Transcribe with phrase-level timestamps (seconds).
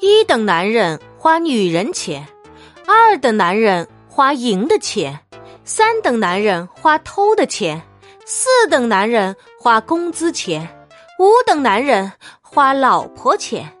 [0.00, 2.26] 一等男人花女人钱
[2.86, 5.20] 二等男人花赢的钱
[5.64, 7.82] 三等男人花偷的钱
[8.24, 10.68] 四等男人花工资钱
[11.18, 13.77] 五等男人花老婆钱。